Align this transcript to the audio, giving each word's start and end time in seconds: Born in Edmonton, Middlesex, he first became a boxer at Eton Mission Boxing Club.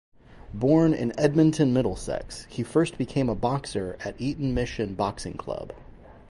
Born 0.55 0.95
in 0.95 1.13
Edmonton, 1.15 1.73
Middlesex, 1.73 2.47
he 2.49 2.63
first 2.63 2.97
became 2.97 3.29
a 3.29 3.35
boxer 3.35 3.97
at 4.03 4.19
Eton 4.19 4.51
Mission 4.55 4.95
Boxing 4.95 5.35
Club. 5.35 5.73